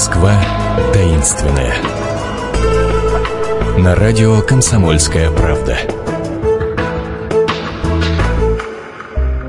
Москва 0.00 0.32
таинственная. 0.94 1.74
На 3.76 3.94
радио 3.94 4.40
«Комсомольская 4.40 5.30
правда». 5.30 5.76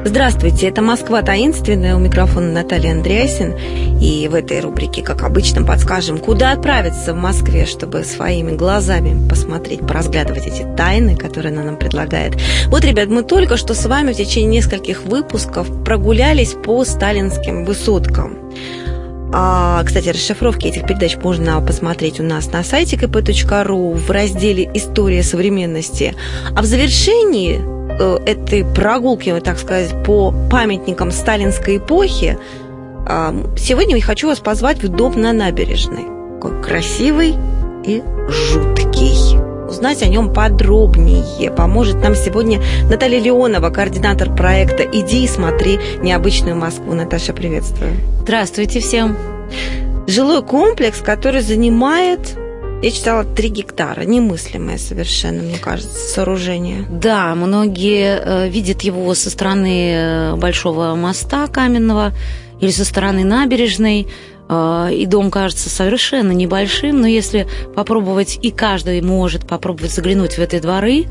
Здравствуйте, 0.03 0.67
это 0.67 0.81
«Москва 0.81 1.21
таинственная», 1.21 1.95
у 1.95 1.99
микрофона 1.99 2.51
Наталья 2.51 2.91
Андреасин. 2.91 3.55
И 4.01 4.27
в 4.27 4.35
этой 4.35 4.59
рубрике, 4.59 5.01
как 5.01 5.23
обычно, 5.23 5.63
подскажем, 5.63 6.17
куда 6.17 6.51
отправиться 6.51 7.13
в 7.13 7.17
Москве, 7.17 7.65
чтобы 7.65 8.03
своими 8.03 8.51
глазами 8.53 9.29
посмотреть, 9.29 9.87
поразглядывать 9.87 10.47
эти 10.47 10.63
тайны, 10.75 11.15
которые 11.15 11.53
она 11.53 11.63
нам 11.63 11.77
предлагает. 11.77 12.33
Вот, 12.67 12.83
ребят, 12.83 13.07
мы 13.07 13.23
только 13.23 13.55
что 13.55 13.73
с 13.73 13.85
вами 13.85 14.11
в 14.11 14.17
течение 14.17 14.59
нескольких 14.59 15.03
выпусков 15.03 15.69
прогулялись 15.85 16.55
по 16.61 16.83
сталинским 16.83 17.63
высоткам. 17.63 18.35
А, 19.33 19.83
кстати, 19.83 20.09
расшифровки 20.09 20.67
этих 20.67 20.85
передач 20.85 21.15
можно 21.17 21.61
посмотреть 21.61 22.19
у 22.19 22.23
нас 22.23 22.51
на 22.51 22.63
сайте 22.63 22.97
kp.ru 22.97 23.93
в 23.93 24.11
разделе 24.11 24.69
«История 24.73 25.23
современности». 25.23 26.15
А 26.55 26.61
в 26.61 26.65
завершении 26.65 27.61
э, 27.61 28.17
этой 28.25 28.65
прогулки, 28.65 29.39
так 29.39 29.57
сказать, 29.57 30.03
по 30.03 30.33
памятникам 30.49 31.11
сталинской 31.11 31.77
эпохи 31.77 32.37
а, 33.07 33.33
сегодня 33.57 33.95
я 33.95 34.01
хочу 34.01 34.27
вас 34.27 34.39
позвать 34.39 34.83
в 34.83 34.87
дом 34.89 35.19
на 35.19 35.33
набережной. 35.33 36.05
Какой 36.41 36.61
красивый 36.61 37.35
и 37.85 38.03
жуткий. 38.29 39.40
Узнать 39.81 40.03
о 40.03 40.07
нем 40.09 40.31
подробнее 40.31 41.49
поможет 41.49 42.03
нам 42.03 42.13
сегодня 42.13 42.61
Наталья 42.87 43.19
Леонова, 43.19 43.71
координатор 43.71 44.31
проекта 44.31 44.83
«Иди 44.83 45.23
и 45.23 45.27
смотри 45.27 45.79
необычную 46.03 46.55
Москву». 46.55 46.93
Наташа, 46.93 47.33
приветствую. 47.33 47.93
Здравствуйте 48.21 48.79
всем. 48.79 49.17
Жилой 50.05 50.43
комплекс, 50.43 50.99
который 51.01 51.41
занимает 51.41 52.37
я 52.83 52.91
читала 52.91 53.23
3 53.23 53.49
гектара. 53.49 54.01
Немыслимое 54.01 54.77
совершенно, 54.77 55.41
мне 55.41 55.57
кажется, 55.57 55.97
сооружение. 55.97 56.85
Да, 56.87 57.33
многие 57.33 58.19
э, 58.23 58.49
видят 58.49 58.81
его 58.81 59.11
со 59.15 59.31
стороны 59.31 59.93
э, 59.95 60.35
большого 60.35 60.93
моста 60.93 61.47
каменного 61.47 62.13
или 62.59 62.69
со 62.69 62.85
стороны 62.85 63.23
набережной. 63.23 64.07
Э, 64.51 64.89
и 64.91 65.05
дом 65.05 65.31
кажется 65.31 65.69
совершенно 65.69 66.33
небольшим, 66.33 66.99
но 67.01 67.07
если 67.07 67.47
попробовать, 67.75 68.37
и 68.41 68.51
каждый 68.51 69.01
может 69.01 69.47
попробовать 69.47 69.91
заглянуть 69.91 70.33
в 70.33 70.39
эти 70.39 70.59
дворы, 70.59 71.05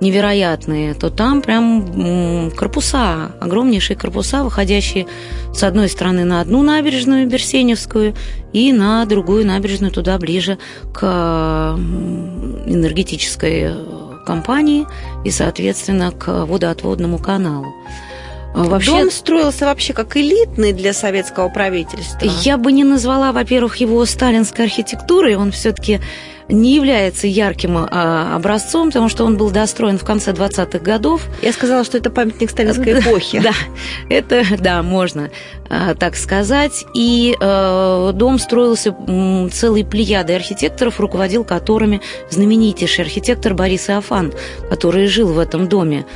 невероятные, 0.00 0.94
то 0.94 1.08
там 1.08 1.40
прям 1.40 2.50
корпуса, 2.56 3.32
огромнейшие 3.40 3.96
корпуса, 3.96 4.42
выходящие 4.42 5.06
с 5.52 5.62
одной 5.62 5.88
стороны 5.88 6.24
на 6.24 6.40
одну 6.40 6.62
набережную 6.62 7.28
Берсеневскую 7.28 8.14
и 8.52 8.72
на 8.72 9.04
другую 9.06 9.46
набережную 9.46 9.92
туда 9.92 10.18
ближе 10.18 10.58
к 10.92 11.04
энергетической 12.66 13.72
компании 14.26 14.86
и, 15.24 15.30
соответственно, 15.30 16.10
к 16.10 16.44
водоотводному 16.44 17.18
каналу. 17.18 17.72
Вообще, 18.54 18.90
Дом 18.92 19.10
строился 19.10 19.66
вообще 19.66 19.92
как 19.92 20.16
элитный 20.16 20.72
для 20.72 20.92
советского 20.92 21.48
правительства. 21.48 22.24
Я 22.42 22.56
бы 22.56 22.70
не 22.70 22.84
назвала, 22.84 23.32
во-первых, 23.32 23.76
его 23.76 24.04
сталинской 24.06 24.66
архитектурой. 24.66 25.34
Он 25.34 25.50
все-таки 25.50 26.00
не 26.48 26.74
является 26.74 27.26
ярким 27.26 27.78
а, 27.78 28.36
образцом, 28.36 28.88
потому 28.88 29.08
что 29.08 29.24
он 29.24 29.36
был 29.36 29.50
достроен 29.50 29.98
в 29.98 30.04
конце 30.04 30.32
20-х 30.32 30.78
годов. 30.78 31.26
Я 31.42 31.52
сказала, 31.52 31.84
что 31.84 31.98
это 31.98 32.10
памятник 32.10 32.50
сталинской 32.50 33.00
эпохи. 33.00 33.40
Да, 33.40 33.52
это, 34.08 34.44
да, 34.58 34.82
можно 34.82 35.30
а, 35.68 35.94
так 35.94 36.14
сказать. 36.14 36.84
И 36.94 37.36
э, 37.38 38.10
дом 38.14 38.38
строился 38.38 38.94
целой 39.52 39.84
плеядой 39.84 40.36
архитекторов, 40.36 41.00
руководил 41.00 41.44
которыми 41.44 42.00
знаменитейший 42.30 43.04
архитектор 43.04 43.54
Борис 43.54 43.88
Иофан, 43.90 44.32
который 44.70 45.06
жил 45.08 45.32
в 45.32 45.38
этом 45.38 45.68
доме. 45.68 46.06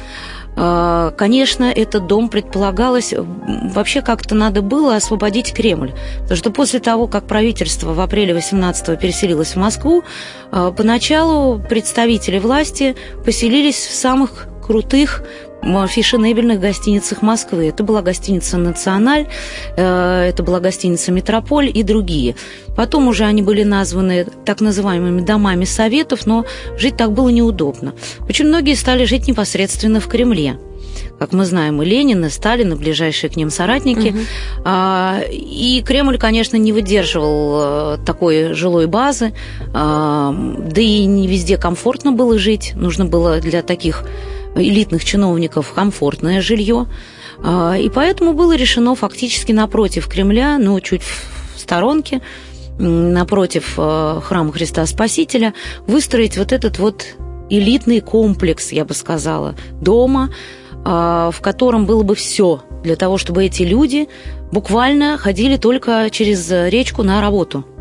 А, 0.60 1.12
конечно, 1.12 1.64
этот 1.64 2.08
дом 2.08 2.28
предполагалось, 2.28 3.14
вообще 3.16 4.02
как-то 4.02 4.34
надо 4.34 4.60
было 4.60 4.96
освободить 4.96 5.54
Кремль. 5.54 5.92
Потому 6.22 6.36
что 6.36 6.50
после 6.50 6.80
того, 6.80 7.06
как 7.06 7.28
правительство 7.28 7.92
в 7.92 8.00
апреле 8.00 8.34
18-го 8.36 8.96
переселилось 8.96 9.52
в 9.52 9.56
Москву, 9.56 10.02
а, 10.50 10.72
поначалу 10.72 11.60
представители 11.60 12.38
власти 12.38 12.96
поселились 13.24 13.76
в 13.76 13.94
самых 13.94 14.48
крутых 14.66 15.22
фешенебельных 15.62 16.60
гостиницах 16.60 17.22
Москвы. 17.22 17.66
Это 17.66 17.82
была 17.82 18.02
гостиница 18.02 18.56
«Националь», 18.56 19.26
э, 19.76 20.28
это 20.28 20.42
была 20.42 20.60
гостиница 20.60 21.12
«Метрополь» 21.12 21.70
и 21.72 21.82
другие. 21.82 22.36
Потом 22.76 23.08
уже 23.08 23.24
они 23.24 23.42
были 23.42 23.64
названы 23.64 24.26
так 24.44 24.60
называемыми 24.60 25.20
домами 25.20 25.64
советов, 25.64 26.26
но 26.26 26.44
жить 26.78 26.96
так 26.96 27.12
было 27.12 27.28
неудобно. 27.28 27.94
Очень 28.28 28.46
многие 28.46 28.74
стали 28.74 29.04
жить 29.04 29.28
непосредственно 29.28 30.00
в 30.00 30.06
Кремле 30.06 30.58
как 31.18 31.32
мы 31.32 31.44
знаем, 31.44 31.82
и 31.82 31.84
Ленин, 31.84 32.24
и 32.24 32.28
Сталин, 32.28 32.72
и 32.72 32.76
ближайшие 32.76 33.28
к 33.28 33.36
ним 33.36 33.50
соратники. 33.50 34.14
Угу. 34.14 35.32
И 35.32 35.82
Кремль, 35.84 36.18
конечно, 36.18 36.56
не 36.56 36.72
выдерживал 36.72 37.94
э, 37.94 37.98
такой 38.06 38.54
жилой 38.54 38.86
базы, 38.86 39.32
да 39.72 40.52
и 40.76 41.04
не 41.04 41.26
везде 41.26 41.56
комфортно 41.56 42.12
было 42.12 42.38
жить. 42.38 42.72
Нужно 42.76 43.04
было 43.04 43.40
для 43.40 43.62
таких 43.62 44.04
элитных 44.58 45.04
чиновников 45.04 45.72
комфортное 45.72 46.40
жилье. 46.40 46.86
А, 47.42 47.76
и 47.76 47.88
поэтому 47.88 48.32
было 48.32 48.56
решено 48.56 48.94
фактически 48.94 49.52
напротив 49.52 50.08
Кремля, 50.08 50.58
ну, 50.58 50.78
чуть 50.80 51.02
в 51.02 51.58
сторонке, 51.58 52.20
напротив 52.78 53.74
э, 53.76 54.20
храма 54.22 54.52
Христа 54.52 54.86
Спасителя, 54.86 55.52
выстроить 55.86 56.36
вот 56.36 56.52
этот 56.52 56.78
вот 56.78 57.06
элитный 57.50 58.00
комплекс, 58.00 58.72
я 58.72 58.84
бы 58.84 58.94
сказала, 58.94 59.56
дома, 59.80 60.30
а, 60.84 61.30
в 61.32 61.40
котором 61.40 61.86
было 61.86 62.02
бы 62.02 62.14
все 62.14 62.62
для 62.82 62.94
того, 62.96 63.18
чтобы 63.18 63.44
эти 63.44 63.62
люди 63.62 64.08
буквально 64.52 65.18
ходили 65.18 65.56
только 65.56 66.08
через 66.10 66.50
речку 66.50 67.02
на 67.02 67.20
работу– 67.20 67.64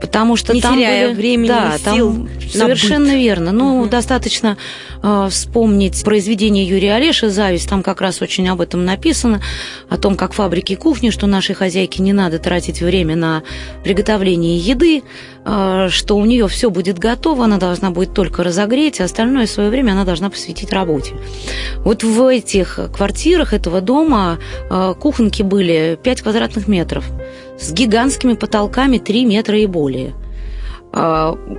Потому 0.00 0.36
что 0.36 0.54
не 0.54 0.60
там 0.60 0.76
теряя 0.76 1.08
были, 1.08 1.16
времени 1.16 1.48
да, 1.48 1.76
сил 1.78 2.12
там 2.12 2.28
совершенно 2.50 3.06
быт. 3.06 3.16
верно. 3.16 3.52
Ну, 3.52 3.80
угу. 3.80 3.88
достаточно 3.88 4.56
э, 5.02 5.28
вспомнить 5.30 6.02
произведение 6.04 6.64
Юрия 6.64 6.94
Олеша 6.94 7.30
«Зависть». 7.30 7.68
Там 7.68 7.82
как 7.82 8.00
раз 8.00 8.22
очень 8.22 8.48
об 8.48 8.60
этом 8.60 8.84
написано, 8.84 9.42
о 9.88 9.96
том, 9.96 10.16
как 10.16 10.34
фабрики 10.34 10.76
кухни, 10.76 11.10
что 11.10 11.26
нашей 11.26 11.54
хозяйке 11.54 12.02
не 12.02 12.12
надо 12.12 12.38
тратить 12.38 12.80
время 12.80 13.16
на 13.16 13.42
приготовление 13.82 14.56
еды, 14.56 15.02
что 15.88 16.16
у 16.16 16.24
нее 16.24 16.46
все 16.48 16.70
будет 16.70 16.98
готово, 16.98 17.44
она 17.44 17.56
должна 17.56 17.90
будет 17.90 18.12
только 18.12 18.44
разогреть, 18.44 19.00
а 19.00 19.04
остальное 19.04 19.46
свое 19.46 19.70
время 19.70 19.92
она 19.92 20.04
должна 20.04 20.28
посвятить 20.30 20.72
работе. 20.72 21.14
Вот 21.78 22.04
в 22.04 22.26
этих 22.26 22.78
квартирах 22.94 23.54
этого 23.54 23.80
дома 23.80 24.38
э, 24.70 24.94
кухонки 25.00 25.42
были 25.42 25.98
5 26.02 26.22
квадратных 26.22 26.68
метров 26.68 27.04
с 27.58 27.72
гигантскими 27.72 28.34
потолками 28.34 28.98
3 28.98 29.24
метра 29.24 29.58
и 29.58 29.66
более– 29.66 30.14
а, 30.24 30.27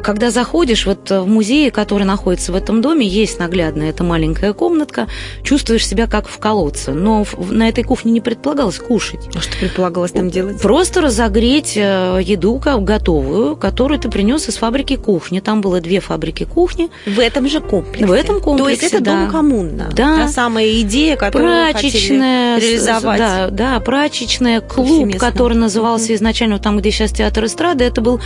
когда 0.03 0.31
заходишь 0.31 0.85
вот 0.85 1.09
в 1.09 1.25
музей, 1.25 1.71
который 1.71 2.03
находится 2.03 2.51
в 2.51 2.55
этом 2.55 2.81
доме, 2.81 3.07
есть 3.07 3.39
наглядная 3.39 3.89
эта 3.89 4.03
маленькая 4.03 4.53
комнатка, 4.53 5.07
чувствуешь 5.43 5.87
себя 5.87 6.07
как 6.07 6.27
в 6.27 6.37
колодце. 6.39 6.91
Но 6.91 7.25
на 7.37 7.69
этой 7.69 7.83
кухне 7.83 8.11
не 8.11 8.21
предполагалось 8.21 8.79
кушать. 8.79 9.29
А 9.35 9.41
что 9.41 9.57
предполагалось 9.57 10.11
там 10.11 10.29
делать? 10.29 10.61
Просто 10.61 11.01
разогреть 11.01 11.73
э, 11.75 12.19
еду 12.21 12.59
готовую, 12.59 13.55
которую 13.55 13.99
ты 13.99 14.09
принес 14.09 14.49
из 14.49 14.57
фабрики 14.57 14.95
кухни. 14.95 15.39
Там 15.39 15.61
было 15.61 15.79
две 15.79 15.99
фабрики 15.99 16.43
кухни. 16.43 16.89
В 17.05 17.19
этом 17.19 17.47
же 17.47 17.61
комплексе? 17.61 18.05
В 18.05 18.11
этом 18.11 18.41
комплексе, 18.41 18.79
То 18.79 18.83
есть 18.83 18.93
это 18.93 19.03
да. 19.03 19.11
дом 19.21 19.31
коммуна? 19.31 19.89
Да. 19.95 20.17
Та 20.17 20.27
самая 20.27 20.81
идея, 20.81 21.15
которую 21.15 21.71
прачечная, 21.71 22.55
хотели 22.55 22.71
реализовать? 22.71 23.19
Да, 23.19 23.47
да, 23.49 23.79
прачечная, 23.79 24.61
клуб, 24.61 25.17
который 25.17 25.57
назывался 25.57 26.13
изначально 26.15 26.59
там, 26.59 26.77
где 26.79 26.91
сейчас 26.91 27.11
театр 27.11 27.45
эстрады, 27.45 27.83
это 27.83 28.01
был 28.01 28.19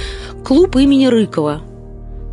клуб 0.44 0.76
имени 0.76 1.03
имени 1.04 1.08
Рыкова, 1.08 1.62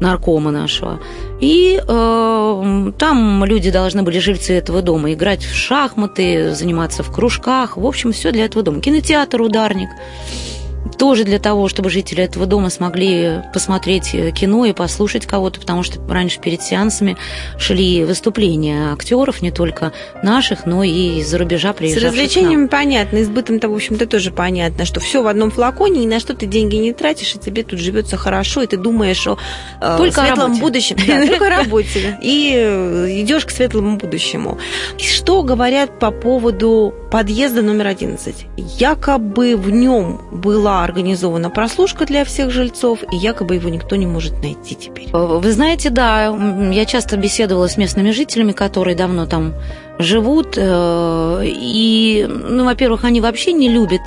наркома 0.00 0.50
нашего. 0.50 1.00
И 1.40 1.81
э, 1.87 2.93
там 2.99 3.44
люди 3.44 3.70
должны 3.70 4.02
были, 4.02 4.19
жильцы 4.19 4.55
этого 4.55 4.82
дома, 4.82 5.12
играть 5.12 5.44
в 5.44 5.55
шахматы, 5.55 6.55
заниматься 6.55 7.02
в 7.02 7.12
кружках. 7.12 7.76
В 7.76 7.87
общем, 7.87 8.12
все 8.12 8.32
для 8.32 8.44
этого 8.44 8.62
дома. 8.62 8.81
Кинотеатр 8.81 9.40
«Ударник» 9.43 9.88
тоже 11.00 11.25
для 11.25 11.38
того, 11.38 11.67
чтобы 11.69 11.88
жители 11.88 12.23
этого 12.23 12.44
дома 12.44 12.69
смогли 12.69 13.41
посмотреть 13.55 14.11
э, 14.12 14.32
кино 14.32 14.67
и 14.67 14.75
послушать 14.75 15.25
кого-то, 15.25 15.58
потому 15.58 15.82
что 15.82 15.99
раньше 16.06 16.38
перед 16.41 16.61
сеансами 16.61 17.17
шли 17.58 18.05
выступления 18.05 18.93
актеров, 18.93 19.41
не 19.41 19.50
только 19.50 19.94
наших, 20.23 20.67
но 20.67 20.85
и 20.85 21.20
из-за 21.20 21.38
рубежа 21.38 21.73
приезжавших. 21.73 22.11
С 22.11 22.12
развлечениями 22.12 22.67
понятно, 22.67 23.23
избытом-то, 23.23 23.70
в 23.70 23.75
общем-то, 23.75 24.06
тоже 24.06 24.31
понятно, 24.31 24.85
что 24.85 25.00
все 25.00 25.23
в 25.23 25.26
одном 25.26 25.50
флаконе, 25.50 26.00
ни 26.00 26.06
на 26.06 26.20
что 26.20 26.35
ты 26.35 26.44
деньги 26.44 26.76
не 26.76 26.93
тратишь, 26.93 27.35
и 27.35 27.38
тебе 27.38 27.62
тут 27.62 27.79
живется 27.79 28.19
хорошо, 28.19 28.61
и 28.61 28.67
ты 28.67 28.76
думаешь 28.76 29.26
о 29.26 29.38
э, 29.81 29.94
только 29.96 30.20
светлом 30.20 30.53
о 30.53 30.56
будущем. 30.56 30.96
Да, 31.06 31.26
только 31.26 31.46
о 31.46 31.64
работе. 31.64 32.19
И 32.23 32.53
э, 32.55 33.23
идешь 33.23 33.46
к 33.46 33.50
светлому 33.50 33.96
будущему. 33.96 34.58
Что 34.99 35.43
говорят 35.43 35.99
по 35.99 36.11
поводу 36.11 36.93
подъезда 37.11 37.62
номер 37.62 37.87
11? 37.87 38.46
Якобы 38.79 39.56
в 39.56 39.70
нем 39.70 40.20
была 40.31 40.89
организована 40.90 41.50
прослушка 41.50 42.04
для 42.04 42.25
всех 42.25 42.50
жильцов, 42.50 43.00
и 43.12 43.16
якобы 43.16 43.54
его 43.54 43.69
никто 43.69 43.96
не 43.96 44.06
может 44.06 44.42
найти 44.42 44.75
теперь. 44.75 45.08
Вы 45.12 45.52
знаете, 45.52 45.90
да, 45.90 46.26
я 46.72 46.84
часто 46.84 47.16
беседовала 47.16 47.69
с 47.69 47.76
местными 47.76 48.10
жителями, 48.10 48.52
которые 48.52 48.96
давно 48.96 49.26
там 49.26 49.54
живут, 49.98 50.54
э, 50.56 51.42
и, 51.46 52.26
ну, 52.28 52.64
во-первых, 52.64 53.04
они 53.04 53.20
вообще 53.20 53.52
не 53.52 53.69
любят 53.69 54.00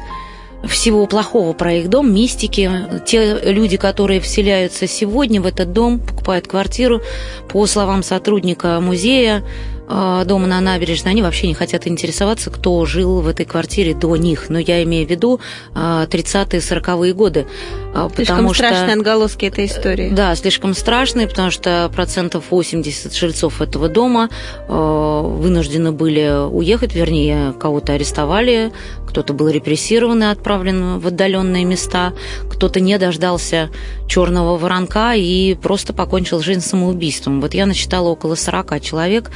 всего 0.68 1.06
плохого 1.08 1.54
про 1.54 1.74
их 1.74 1.90
дом, 1.90 2.14
мистики. 2.14 2.72
Те 3.06 3.40
люди, 3.52 3.78
которые 3.78 4.20
вселяются 4.20 4.88
сегодня 4.88 5.42
в 5.42 5.46
этот 5.46 5.74
дом, 5.74 6.00
покупают 6.00 6.48
квартиру, 6.48 7.02
по 7.50 7.66
словам 7.68 8.04
сотрудника 8.04 8.80
музея, 8.80 9.40
э, 9.40 9.73
дома 9.88 10.48
на 10.48 10.62
набережной, 10.62 11.12
они 11.12 11.22
вообще 11.22 11.48
не 11.48 11.54
хотят 11.54 11.88
интересоваться, 11.88 12.50
кто 12.50 12.86
жил 12.86 13.22
в 13.22 13.28
этой 13.28 13.46
квартире 13.46 13.94
до 13.94 14.16
них. 14.16 14.50
Но 14.50 14.60
я 14.60 14.84
имею 14.84 15.08
в 15.08 15.10
виду 15.10 15.40
30-е, 15.74 16.60
40-е 16.60 17.14
годы. 17.14 17.48
А, 17.94 18.10
слишком 18.16 18.38
потому 18.38 18.54
страшные 18.54 18.92
что, 18.92 19.00
отголоски 19.00 19.46
этой 19.46 19.66
истории. 19.66 20.10
Да, 20.10 20.36
слишком 20.36 20.74
страшные, 20.74 21.28
потому 21.28 21.52
что 21.52 21.92
процентов 21.94 22.46
80 22.50 23.14
жильцов 23.14 23.62
этого 23.62 23.90
дома 23.90 24.30
вынуждены 24.68 25.92
были 25.92 26.48
уехать, 26.50 26.96
вернее, 26.96 27.54
кого-то 27.54 27.94
арестовали, 27.94 28.72
кто-то 29.08 29.34
был 29.34 29.48
репрессирован 29.50 30.24
и 30.24 30.26
отправлен 30.26 31.00
в 31.00 31.08
отдаленные 31.08 31.66
места, 31.66 32.14
кто-то 32.50 32.80
не 32.80 32.98
дождался 32.98 33.70
черного 34.08 34.58
воронка 34.58 35.14
и 35.14 35.54
просто 35.54 35.94
покончил 35.94 36.40
жизнь 36.40 36.62
самоубийством. 36.62 37.42
Вот 37.42 37.54
я 37.54 37.66
насчитала 37.68 38.10
около 38.10 38.36
40 38.36 38.82
человек, 38.82 39.30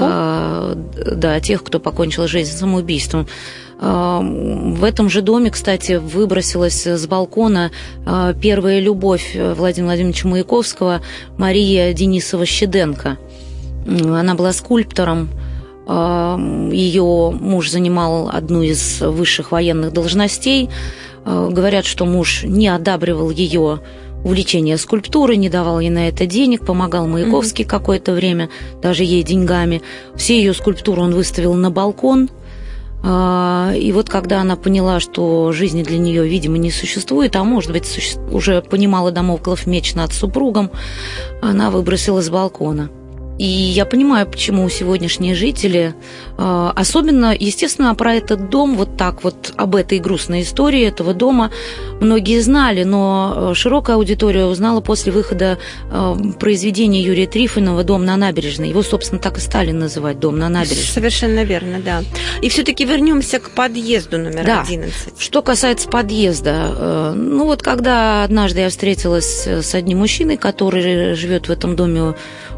э, 0.00 0.74
да, 1.16 1.40
тех, 1.40 1.62
кто 1.62 1.80
покончил 1.80 2.26
жизнь 2.26 2.56
самоубийством. 2.56 3.26
В 3.80 4.82
этом 4.82 5.08
же 5.08 5.22
доме, 5.22 5.52
кстати, 5.52 5.92
выбросилась 5.92 6.84
с 6.84 7.06
балкона 7.06 7.70
а, 8.04 8.34
первая 8.34 8.80
любовь 8.80 9.36
Владимира 9.36 9.90
Владимировича 9.90 10.26
Маяковского 10.26 11.00
Мария 11.36 11.92
Денисова-Щеденко. 11.92 13.18
Она 13.86 14.34
была 14.34 14.52
скульптором, 14.52 15.30
ее 15.88 17.30
муж 17.30 17.70
занимал 17.70 18.28
одну 18.30 18.62
из 18.62 19.00
высших 19.00 19.52
военных 19.52 19.92
должностей. 19.92 20.68
А, 21.28 21.48
говорят, 21.50 21.84
что 21.84 22.06
муж 22.06 22.42
не 22.44 22.68
одабривал 22.68 23.30
ее 23.30 23.80
увлечение 24.24 24.76
скульптурой, 24.78 25.36
не 25.36 25.48
давал 25.48 25.80
ей 25.80 25.90
на 25.90 26.08
это 26.08 26.26
денег, 26.26 26.64
помогал 26.64 27.06
Маяковский 27.06 27.64
mm-hmm. 27.64 27.68
какое-то 27.68 28.12
время, 28.12 28.48
даже 28.82 29.04
ей 29.04 29.22
деньгами. 29.22 29.82
Все 30.16 30.38
ее 30.38 30.54
скульптуры 30.54 31.02
он 31.02 31.14
выставил 31.14 31.54
на 31.54 31.70
балкон– 31.70 32.28
а, 33.02 33.72
и 33.76 33.92
вот 33.92 34.08
когда 34.08 34.40
она 34.40 34.56
поняла, 34.56 34.98
что 35.00 35.52
жизни 35.52 35.82
для 35.82 35.98
нее, 35.98 36.26
видимо, 36.26 36.58
не 36.58 36.70
существует, 36.70 37.36
а 37.36 37.44
может 37.44 37.70
быть, 37.70 38.18
уже 38.32 38.60
понимала 38.60 39.12
домоклов 39.12 39.66
меч 39.66 39.94
над 39.94 40.12
супругом, 40.12 40.70
она 41.40 41.70
выбросила 41.70 42.20
с 42.20 42.28
балкона. 42.28 42.90
И 43.38 43.44
я 43.44 43.86
понимаю, 43.86 44.26
почему 44.26 44.68
сегодняшние 44.68 45.36
жители, 45.36 45.94
а, 46.36 46.72
особенно, 46.74 47.34
естественно, 47.38 47.94
про 47.94 48.14
этот 48.14 48.50
дом, 48.50 48.76
вот 48.76 48.96
так 48.96 49.22
вот, 49.22 49.54
об 49.56 49.76
этой 49.76 50.00
грустной 50.00 50.42
истории 50.42 50.84
этого 50.84 51.14
дома, 51.14 51.52
многие 52.00 52.40
знали, 52.40 52.82
но 52.82 53.50
э, 53.52 53.54
широкая 53.54 53.96
аудитория 53.96 54.46
узнала 54.46 54.80
после 54.80 55.12
выхода 55.12 55.58
э, 55.90 56.14
произведения 56.40 57.00
Юрия 57.00 57.28
Трифонова 57.28 57.84
«Дом 57.84 58.04
на 58.04 58.16
набережной». 58.16 58.70
Его, 58.70 58.82
собственно, 58.82 59.20
так 59.20 59.38
и 59.38 59.40
стали 59.40 59.70
называть 59.70 60.18
«Дом 60.18 60.36
на 60.38 60.48
набережной». 60.48 60.84
Совершенно 60.84 61.44
верно, 61.44 61.78
да. 61.78 62.02
И 62.42 62.48
все-таки 62.48 62.84
вернемся 62.84 63.38
к 63.38 63.50
подъезду 63.50 64.18
номер 64.18 64.44
да. 64.44 64.62
11. 64.62 65.14
Что 65.16 65.42
касается 65.42 65.88
подъезда, 65.88 66.74
э, 66.76 67.12
ну 67.14 67.44
вот 67.44 67.62
когда 67.62 68.24
однажды 68.24 68.60
я 68.60 68.68
встретилась 68.68 69.46
с 69.46 69.74
одним 69.76 69.98
мужчиной, 69.98 70.36
который 70.36 71.14
живет 71.14 71.46
в 71.46 71.52
этом 71.52 71.76
доме 71.76 72.14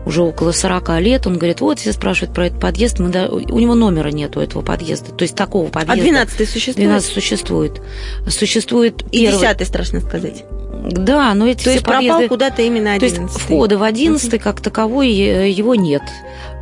уже 0.07 0.23
около 0.23 0.53
40 0.53 0.70
лет. 1.01 1.27
Он 1.27 1.37
говорит, 1.37 1.61
вот, 1.61 1.79
все 1.79 1.93
спрашивают 1.93 2.35
про 2.35 2.47
этот 2.47 2.61
подъезд, 2.61 2.99
мы 2.99 3.09
да... 3.09 3.29
у 3.29 3.59
него 3.59 3.75
номера 3.75 4.09
нет 4.09 4.37
у 4.37 4.41
этого 4.41 4.63
подъезда, 4.63 5.13
то 5.13 5.23
есть 5.23 5.35
такого 5.35 5.69
а 5.69 5.71
подъезда. 5.71 6.03
А 6.03 6.25
12 6.27 6.49
существует? 6.49 6.89
12 6.89 7.13
существует. 7.13 7.83
Существует 8.29 9.03
И 9.11 9.27
первый... 9.27 9.41
10 9.41 9.67
страшно 9.67 10.01
сказать. 10.01 10.45
Да, 10.83 11.35
но 11.35 11.49
эти 11.49 11.65
То 11.65 11.71
есть 11.71 11.85
подъезды... 11.85 12.09
пропал 12.09 12.29
куда-то 12.29 12.63
именно 12.63 12.93
11 12.95 13.17
То 13.17 13.23
есть 13.23 13.41
входа 13.41 13.79
в 13.79 13.83
11 13.83 14.33
uh 14.33 14.39
как 14.39 14.61
таковой 14.61 15.11
э, 15.11 15.51
его 15.51 15.75
нет. 15.75 16.03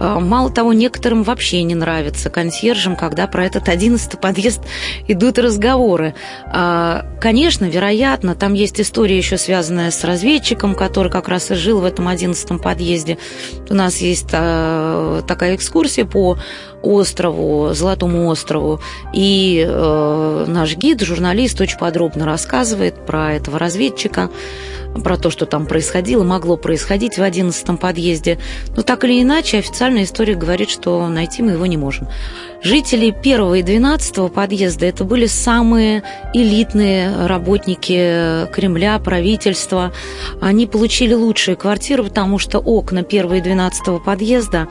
А, 0.00 0.20
мало 0.20 0.50
того, 0.50 0.72
некоторым 0.72 1.22
вообще 1.22 1.62
не 1.62 1.74
нравится 1.74 2.30
консьержам, 2.30 2.96
когда 2.96 3.26
про 3.26 3.44
этот 3.44 3.68
11 3.68 4.20
подъезд 4.20 4.60
идут 5.08 5.38
разговоры. 5.38 6.14
А, 6.46 7.06
конечно, 7.20 7.64
вероятно, 7.64 8.34
там 8.34 8.54
есть 8.54 8.80
история 8.80 9.16
еще 9.16 9.38
связанная 9.38 9.90
с 9.90 10.04
разведчиком, 10.04 10.74
который 10.74 11.10
как 11.10 11.28
раз 11.28 11.50
и 11.50 11.54
жил 11.54 11.80
в 11.80 11.84
этом 11.84 12.08
11 12.08 12.60
подъезде. 12.60 13.18
У 13.68 13.74
нас 13.74 13.98
есть 13.98 14.30
а, 14.32 15.22
такая 15.22 15.56
экскурсия 15.56 16.04
по 16.04 16.38
острову, 16.82 17.72
Золотому 17.74 18.28
острову. 18.28 18.80
И 19.12 19.64
э, 19.66 20.44
наш 20.48 20.76
гид, 20.76 21.00
журналист, 21.00 21.60
очень 21.60 21.78
подробно 21.78 22.24
рассказывает 22.24 23.06
про 23.06 23.34
этого 23.34 23.58
разведчика, 23.58 24.30
про 25.04 25.16
то, 25.16 25.30
что 25.30 25.46
там 25.46 25.66
происходило, 25.66 26.24
могло 26.24 26.56
происходить 26.56 27.18
в 27.18 27.22
одиннадцатом 27.22 27.76
подъезде. 27.76 28.38
Но 28.76 28.82
так 28.82 29.04
или 29.04 29.22
иначе, 29.22 29.58
официальная 29.58 30.04
история 30.04 30.34
говорит, 30.34 30.70
что 30.70 31.06
найти 31.08 31.42
мы 31.42 31.52
его 31.52 31.66
не 31.66 31.76
можем. 31.76 32.08
Жители 32.62 33.10
первого 33.10 33.54
и 33.54 33.62
двенадцатого 33.62 34.28
подъезда 34.28 34.86
это 34.86 35.04
были 35.04 35.26
самые 35.26 36.02
элитные 36.34 37.26
работники 37.26 38.50
Кремля, 38.52 38.98
правительства. 38.98 39.92
Они 40.40 40.66
получили 40.66 41.14
лучшие 41.14 41.54
квартиры, 41.54 42.02
потому 42.02 42.38
что 42.38 42.58
окна 42.58 43.04
первого 43.04 43.34
и 43.34 43.40
двенадцатого 43.40 43.98
подъезда 44.00 44.66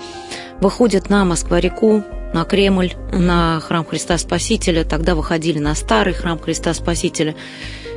выходят 0.62 1.10
на 1.10 1.26
Москва-реку, 1.26 2.04
на 2.34 2.44
Кремль, 2.44 2.94
на 3.12 3.60
храм 3.60 3.86
Христа 3.86 4.18
Спасителя. 4.18 4.84
Тогда 4.84 5.16
выходили 5.16 5.60
на 5.60 5.76
старый 5.76 6.14
храм 6.14 6.40
Христа 6.40 6.74
Спасителя. 6.74 7.36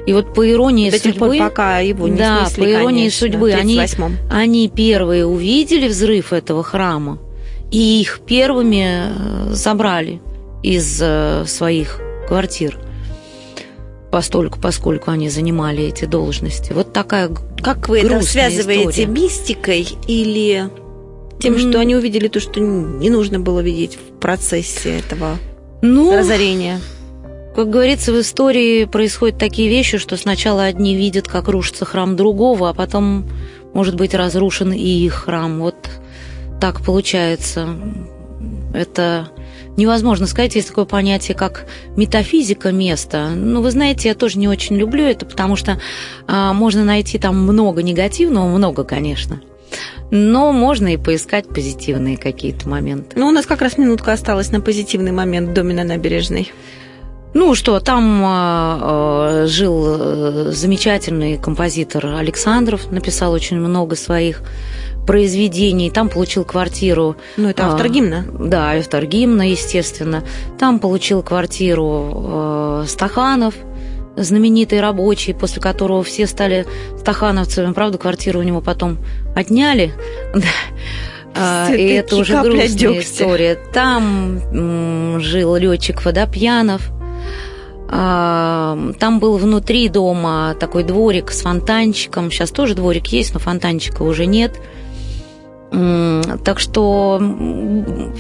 И 0.07 0.13
вот 0.13 0.35
по 0.35 0.49
иронии 0.51 0.91
До 0.91 0.99
судьбы... 0.99 1.37
Пор, 1.37 1.49
пока 1.51 1.79
его 1.81 2.09
не 2.09 2.17
Да, 2.17 2.47
снесли, 2.47 2.63
по 2.63 2.71
иронии 2.73 3.01
конечно, 3.11 3.19
судьбы, 3.19 3.53
они, 3.53 3.81
они 4.31 4.69
первые 4.69 5.27
увидели 5.27 5.89
взрыв 5.89 6.33
этого 6.33 6.63
храма, 6.63 7.19
и 7.71 8.01
их 8.01 8.21
первыми 8.27 9.11
э, 9.11 9.53
забрали 9.53 10.21
из 10.63 11.01
э, 11.03 11.45
своих 11.47 12.01
квартир 12.29 12.79
постольку, 14.11 14.59
поскольку 14.59 15.11
они 15.11 15.29
занимали 15.29 15.85
эти 15.85 16.05
должности. 16.05 16.73
Вот 16.73 16.93
такая 16.93 17.31
Как 17.63 17.89
вы 17.89 18.01
это 18.01 18.23
связываете, 18.23 19.05
история. 19.05 19.07
мистикой 19.07 19.89
или 20.07 20.71
тем, 21.41 21.59
что 21.59 21.81
они 21.81 21.97
увидели 21.97 22.29
то, 22.29 22.41
что 22.41 22.61
не 22.61 23.11
нужно 23.11 23.41
было 23.41 23.61
видеть 23.61 23.97
в 23.97 24.19
процессе 24.19 24.99
этого 24.99 25.39
ну, 25.83 26.17
разорения? 26.17 26.81
Как 27.55 27.69
говорится, 27.69 28.13
в 28.13 28.21
истории 28.21 28.85
происходят 28.85 29.39
такие 29.39 29.69
вещи, 29.69 29.99
что 29.99 30.17
сначала 30.17 30.65
одни 30.65 30.95
видят, 30.95 31.27
как 31.27 31.49
рушится 31.49 31.85
храм 31.85 32.17
другого, 32.17 32.69
а 32.69 32.75
потом 32.75 33.29
может 33.73 33.97
быть 33.97 34.15
разрушен 34.15 34.73
и 34.73 34.87
их 34.87 35.15
храм. 35.15 35.61
Вот 35.61 35.77
так 36.61 36.81
получается. 36.83 37.69
Это 38.73 39.31
невозможно 39.77 40.27
сказать. 40.27 40.55
Есть 40.55 40.69
такое 40.69 40.85
понятие, 40.85 41.37
как 41.37 41.67
метафизика 41.97 42.71
места. 42.71 43.31
Ну, 43.31 43.63
вы 43.63 43.71
знаете, 43.71 44.09
я 44.09 44.15
тоже 44.15 44.39
не 44.39 44.47
очень 44.47 44.77
люблю 44.77 45.05
это, 45.05 45.27
потому 45.27 45.57
что 45.57 45.81
а, 46.29 46.53
можно 46.53 46.85
найти 46.85 47.19
там 47.19 47.43
много 47.43 47.83
негативного, 47.83 48.47
много, 48.47 48.85
конечно. 48.85 49.41
Но 50.11 50.53
можно 50.53 50.93
и 50.93 50.97
поискать 50.97 51.49
позитивные 51.49 52.17
какие-то 52.17 52.69
моменты. 52.69 53.19
Ну, 53.19 53.29
у 53.29 53.31
нас 53.31 53.47
как 53.47 53.63
раз 53.63 53.79
минутка 53.79 54.13
осталась 54.13 54.51
на 54.51 54.61
позитивный 54.61 55.13
момент 55.13 55.51
в 55.51 55.53
доме 55.53 55.75
на 55.75 55.85
набережной. 55.85 56.53
Ну 57.33 57.55
что, 57.55 57.79
там 57.79 58.23
э, 58.25 59.47
жил 59.47 59.85
э, 59.87 60.51
замечательный 60.51 61.39
композитор 61.39 62.07
Александров, 62.07 62.91
написал 62.91 63.33
очень 63.33 63.59
много 63.59 63.95
своих 63.95 64.43
произведений. 65.07 65.91
Там 65.91 66.09
получил 66.09 66.45
квартиру. 66.45 67.17
Ну, 67.37 67.49
это 67.49 67.67
автор 67.67 67.89
гимна. 67.89 68.25
Э, 68.27 68.49
да, 68.49 68.73
автор 68.73 69.07
гимна, 69.07 69.49
естественно. 69.49 70.25
Там 70.59 70.81
получил 70.81 71.23
квартиру 71.23 72.83
э, 72.83 72.85
Стаханов, 72.89 73.55
знаменитый 74.17 74.81
рабочий, 74.81 75.33
после 75.33 75.63
которого 75.63 76.03
все 76.03 76.27
стали 76.27 76.67
стахановцами. 76.99 77.73
Правда, 77.73 77.99
квартиру 77.99 78.41
у 78.41 78.43
него 78.43 78.61
потом 78.61 78.99
отняли. 79.35 79.93
И 81.71 81.87
это 81.93 82.17
уже 82.17 82.41
грустная 82.43 82.69
дегтя. 82.69 83.01
история. 83.01 83.59
Там 83.73 85.21
жил 85.21 85.55
летчик 85.57 86.05
Водопьянов. 86.05 86.91
Там 87.89 89.19
был 89.21 89.37
внутри 89.37 89.89
дома 89.89 90.55
такой 90.59 90.85
дворик 90.85 91.31
с 91.31 91.43
фонтанчиком. 91.43 92.31
Сейчас 92.31 92.51
тоже 92.51 92.75
дворик 92.75 93.07
есть, 93.09 93.33
но 93.33 93.41
фонтанчика 93.41 94.03
уже 94.03 94.27
нет. 94.27 94.61
Так 95.71 96.59
что 96.59 97.21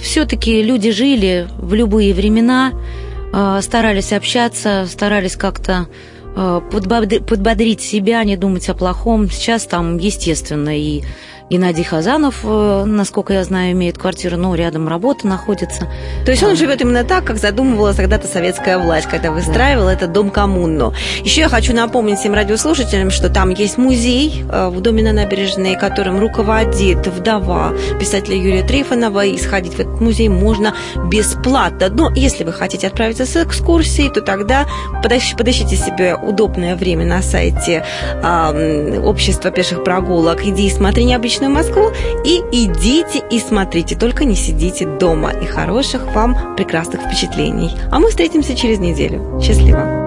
все-таки 0.00 0.62
люди 0.62 0.90
жили 0.92 1.48
в 1.58 1.74
любые 1.74 2.14
времена, 2.14 2.72
а, 2.72 3.09
старались 3.32 4.12
общаться, 4.12 4.86
старались 4.86 5.36
как-то 5.36 5.86
подбодрить 6.34 7.80
себя, 7.80 8.22
не 8.24 8.36
думать 8.36 8.68
о 8.68 8.74
плохом. 8.74 9.28
Сейчас 9.28 9.64
там, 9.64 9.98
естественно, 9.98 10.78
и 10.78 11.02
Геннадий 11.50 11.82
Хазанов, 11.82 12.44
э, 12.44 12.84
насколько 12.86 13.32
я 13.32 13.42
знаю, 13.42 13.72
имеет 13.72 13.98
квартиру, 13.98 14.36
но 14.36 14.54
рядом 14.54 14.86
работа 14.86 15.26
находится. 15.26 15.88
То 16.24 16.30
есть 16.30 16.44
он 16.44 16.54
живет 16.54 16.80
именно 16.80 17.02
так, 17.02 17.24
как 17.24 17.38
задумывала 17.38 17.92
когда-то 17.92 18.28
советская 18.28 18.78
власть, 18.78 19.08
когда 19.08 19.32
выстраивала 19.32 19.86
да. 19.86 19.92
этот 19.94 20.12
дом 20.12 20.30
коммуну. 20.30 20.94
Еще 21.24 21.40
я 21.40 21.48
хочу 21.48 21.74
напомнить 21.74 22.20
всем 22.20 22.34
радиослушателям, 22.34 23.10
что 23.10 23.30
там 23.30 23.50
есть 23.50 23.78
музей 23.78 24.44
э, 24.48 24.68
в 24.68 24.80
доме 24.80 25.02
на 25.02 25.12
набережной, 25.12 25.74
которым 25.74 26.20
руководит 26.20 27.04
вдова 27.08 27.72
писателя 27.98 28.36
Юрия 28.36 28.62
Трифонова, 28.62 29.24
и 29.24 29.36
сходить 29.36 29.74
в 29.74 29.80
этот 29.80 30.00
музей 30.00 30.28
можно 30.28 30.72
бесплатно. 31.10 31.88
Но 31.88 32.12
если 32.14 32.44
вы 32.44 32.52
хотите 32.52 32.86
отправиться 32.86 33.26
с 33.26 33.34
экскурсией, 33.36 34.08
то 34.12 34.20
тогда 34.20 34.66
подыщите 35.02 35.74
себе 35.74 36.14
удобное 36.14 36.76
время 36.76 37.06
на 37.06 37.22
сайте 37.22 37.84
э, 38.22 39.00
Общества 39.00 39.50
пеших 39.50 39.82
прогулок. 39.82 40.46
Иди 40.46 40.68
и 40.68 40.70
смотри 40.70 41.02
необычно 41.02 41.39
солнечную 41.40 41.50
Москву 41.50 41.90
и 42.24 42.42
идите 42.52 43.22
и 43.30 43.40
смотрите, 43.40 43.96
только 43.96 44.24
не 44.24 44.36
сидите 44.36 44.86
дома. 44.86 45.30
И 45.30 45.46
хороших 45.46 46.14
вам 46.14 46.56
прекрасных 46.56 47.02
впечатлений. 47.02 47.70
А 47.90 47.98
мы 47.98 48.10
встретимся 48.10 48.56
через 48.56 48.78
неделю. 48.78 49.40
Счастливо! 49.40 49.99